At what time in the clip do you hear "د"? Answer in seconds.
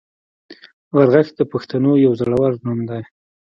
1.39-1.41